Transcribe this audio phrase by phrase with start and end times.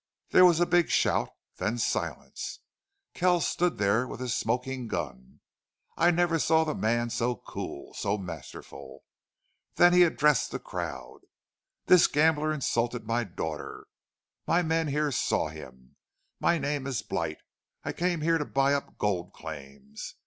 [0.31, 2.61] There was a big shout, then silence.
[3.13, 5.41] Kells stood there with his smoking gun.
[5.95, 9.03] I never saw the man so cool so masterful.
[9.75, 11.19] Then he addressed the crowd:
[11.85, 13.85] 'This gambler insulted my daughter!
[14.47, 15.97] My men here saw him.
[16.39, 17.37] My name's Blight.
[17.83, 20.15] I came here to buy up gold claims.